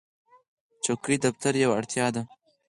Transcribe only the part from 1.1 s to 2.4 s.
د دفتر یوه اړتیا ده.